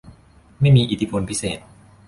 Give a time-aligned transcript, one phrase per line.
[0.61, 1.59] ไม่มีอิทธิพลพิเศษ